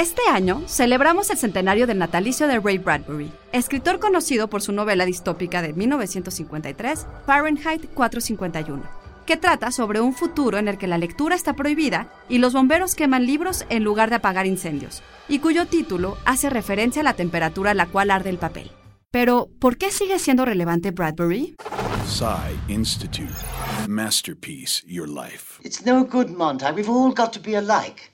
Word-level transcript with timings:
Este 0.00 0.22
año 0.32 0.62
celebramos 0.66 1.28
el 1.28 1.36
centenario 1.36 1.86
del 1.86 1.98
natalicio 1.98 2.48
de 2.48 2.58
Ray 2.58 2.78
Bradbury, 2.78 3.30
escritor 3.52 4.00
conocido 4.00 4.48
por 4.48 4.62
su 4.62 4.72
novela 4.72 5.04
distópica 5.04 5.60
de 5.60 5.74
1953, 5.74 7.06
Fahrenheit 7.26 7.84
451, 7.92 8.82
que 9.26 9.36
trata 9.36 9.70
sobre 9.70 10.00
un 10.00 10.14
futuro 10.14 10.56
en 10.56 10.68
el 10.68 10.78
que 10.78 10.86
la 10.86 10.96
lectura 10.96 11.36
está 11.36 11.52
prohibida 11.52 12.08
y 12.30 12.38
los 12.38 12.54
bomberos 12.54 12.94
queman 12.94 13.26
libros 13.26 13.66
en 13.68 13.84
lugar 13.84 14.08
de 14.08 14.16
apagar 14.16 14.46
incendios, 14.46 15.02
y 15.28 15.40
cuyo 15.40 15.66
título 15.66 16.16
hace 16.24 16.48
referencia 16.48 17.02
a 17.02 17.04
la 17.04 17.12
temperatura 17.12 17.72
a 17.72 17.74
la 17.74 17.84
cual 17.84 18.10
arde 18.10 18.30
el 18.30 18.38
papel. 18.38 18.70
Pero, 19.10 19.50
¿por 19.58 19.76
qué 19.76 19.90
sigue 19.90 20.18
siendo 20.18 20.46
relevante 20.46 20.92
Bradbury? 20.92 21.56
Psy 22.06 22.72
Institute. 22.72 23.36
Masterpiece, 23.86 24.82
your 24.86 25.06
life. 25.06 25.60
It's 25.62 25.84
no 25.84 26.06
good, 26.06 26.28
Montag. 26.28 26.74
We've 26.74 26.88
all 26.88 27.12
got 27.12 27.34
to 27.34 27.40
be 27.40 27.54
alike. 27.54 28.10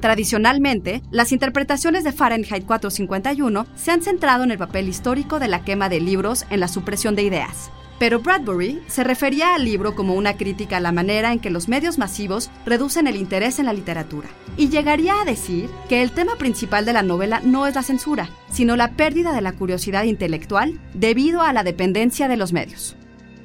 Tradicionalmente, 0.00 1.00
las 1.10 1.32
interpretaciones 1.32 2.04
de 2.04 2.12
Fahrenheit 2.12 2.66
451 2.66 3.66
se 3.76 3.90
han 3.92 4.02
centrado 4.02 4.44
en 4.44 4.50
el 4.50 4.58
papel 4.58 4.90
histórico 4.90 5.38
de 5.38 5.48
la 5.48 5.64
quema 5.64 5.88
de 5.88 6.00
libros 6.00 6.44
en 6.50 6.60
la 6.60 6.68
supresión 6.68 7.14
de 7.16 7.22
ideas. 7.22 7.70
Pero 7.98 8.20
Bradbury 8.20 8.82
se 8.88 9.04
refería 9.04 9.54
al 9.54 9.64
libro 9.64 9.94
como 9.94 10.14
una 10.14 10.36
crítica 10.36 10.76
a 10.76 10.80
la 10.80 10.92
manera 10.92 11.32
en 11.32 11.38
que 11.38 11.48
los 11.48 11.66
medios 11.66 11.96
masivos 11.96 12.50
reducen 12.66 13.06
el 13.06 13.16
interés 13.16 13.58
en 13.58 13.66
la 13.66 13.72
literatura. 13.72 14.28
Y 14.58 14.68
llegaría 14.68 15.18
a 15.20 15.24
decir 15.24 15.70
que 15.88 16.02
el 16.02 16.10
tema 16.10 16.36
principal 16.36 16.84
de 16.84 16.92
la 16.92 17.02
novela 17.02 17.40
no 17.42 17.66
es 17.66 17.74
la 17.74 17.82
censura, 17.82 18.28
sino 18.50 18.76
la 18.76 18.90
pérdida 18.96 19.32
de 19.32 19.40
la 19.40 19.52
curiosidad 19.52 20.04
intelectual 20.04 20.78
debido 20.92 21.40
a 21.40 21.54
la 21.54 21.62
dependencia 21.62 22.28
de 22.28 22.36
los 22.36 22.52
medios. 22.52 22.96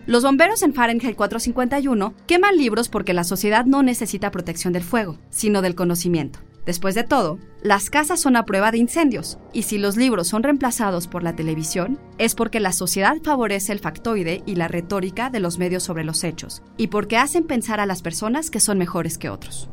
Los 0.08 0.24
bomberos 0.24 0.62
en 0.62 0.74
Fahrenheit 0.74 1.18
451 1.18 2.14
queman 2.28 2.56
libros 2.56 2.88
porque 2.88 3.14
la 3.14 3.26
sociedad 3.26 3.66
no 3.66 3.84
necesita 3.84 4.32
protección 4.32 4.72
del 4.72 4.86
fuego, 4.86 5.18
sino 5.32 5.62
del 5.62 5.76
conocimiento. 5.76 6.40
Después 6.66 6.96
de 6.96 7.04
todo, 7.04 7.40
las 7.62 7.90
casas 7.90 8.22
son 8.22 8.38
a 8.38 8.46
prueba 8.46 8.72
de 8.72 8.78
incendios, 8.78 9.38
y 9.52 9.64
si 9.64 9.78
los 9.78 9.98
libros 9.98 10.30
son 10.30 10.44
reemplazados 10.44 11.08
por 11.08 11.24
la 11.24 11.36
televisión, 11.36 12.00
es 12.20 12.36
porque 12.36 12.62
la 12.62 12.72
sociedad 12.72 13.18
favorece 13.22 13.74
el 13.74 13.80
factoide 13.80 14.44
y 14.46 14.56
la 14.56 14.70
retórica 14.70 15.30
de 15.30 15.42
los 15.42 15.60
medios 15.60 15.84
sobre 15.84 16.06
los 16.06 16.24
hechos, 16.24 16.64
y 16.78 16.88
porque 16.88 17.18
hacen 17.18 17.44
pensar 17.44 17.82
a 17.82 17.86
las 17.86 18.02
personas 18.02 18.50
que 18.50 18.62
son 18.62 18.78
mejores 18.78 19.18
que 19.18 19.30
otros. 19.30 19.70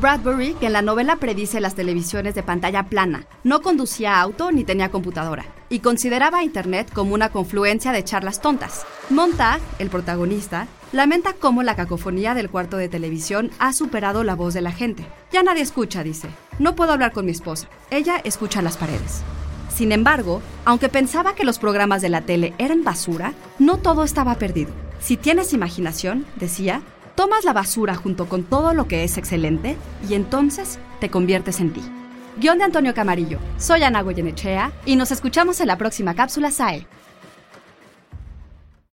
Bradbury, 0.00 0.54
que 0.54 0.66
en 0.66 0.74
la 0.74 0.82
novela 0.82 1.16
predice 1.16 1.60
las 1.60 1.74
televisiones 1.74 2.36
de 2.36 2.44
pantalla 2.44 2.84
plana, 2.84 3.26
no 3.42 3.62
conducía 3.62 4.20
auto 4.20 4.52
ni 4.52 4.62
tenía 4.62 4.90
computadora, 4.90 5.44
y 5.74 5.80
consideraba 5.80 6.38
a 6.38 6.44
Internet 6.44 6.88
como 6.94 7.14
una 7.14 7.30
confluencia 7.30 7.90
de 7.90 8.04
charlas 8.04 8.40
tontas. 8.40 8.86
Montag, 9.10 9.60
el 9.80 9.90
protagonista, 9.90 10.68
lamenta 10.92 11.32
cómo 11.32 11.64
la 11.64 11.74
cacofonía 11.74 12.32
del 12.34 12.48
cuarto 12.48 12.76
de 12.76 12.88
televisión 12.88 13.50
ha 13.58 13.72
superado 13.72 14.22
la 14.22 14.36
voz 14.36 14.54
de 14.54 14.60
la 14.60 14.70
gente. 14.70 15.04
Ya 15.32 15.42
nadie 15.42 15.62
escucha, 15.62 16.04
dice. 16.04 16.28
No 16.60 16.76
puedo 16.76 16.92
hablar 16.92 17.10
con 17.10 17.26
mi 17.26 17.32
esposa. 17.32 17.66
Ella 17.90 18.20
escucha 18.22 18.62
las 18.62 18.76
paredes. 18.76 19.22
Sin 19.68 19.90
embargo, 19.90 20.42
aunque 20.64 20.88
pensaba 20.88 21.34
que 21.34 21.42
los 21.42 21.58
programas 21.58 22.02
de 22.02 22.08
la 22.08 22.20
tele 22.20 22.54
eran 22.58 22.84
basura, 22.84 23.32
no 23.58 23.78
todo 23.78 24.04
estaba 24.04 24.36
perdido. 24.36 24.70
Si 25.00 25.16
tienes 25.16 25.52
imaginación, 25.52 26.24
decía, 26.36 26.82
tomas 27.16 27.44
la 27.44 27.52
basura 27.52 27.96
junto 27.96 28.28
con 28.28 28.44
todo 28.44 28.74
lo 28.74 28.86
que 28.86 29.02
es 29.02 29.18
excelente 29.18 29.76
y 30.08 30.14
entonces 30.14 30.78
te 31.00 31.10
conviertes 31.10 31.58
en 31.58 31.72
ti. 31.72 31.82
Guión 32.36 32.58
de 32.58 32.64
Antonio 32.64 32.92
Camarillo. 32.94 33.38
Soy 33.58 33.84
Ana 33.84 34.02
Goyenechea 34.02 34.72
y 34.84 34.96
nos 34.96 35.12
escuchamos 35.12 35.60
en 35.60 35.68
la 35.68 35.78
próxima 35.78 36.14
cápsula 36.14 36.50
SAE. 36.50 36.84